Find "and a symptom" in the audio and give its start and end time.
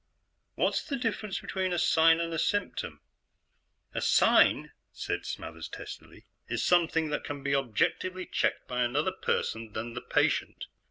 2.19-3.01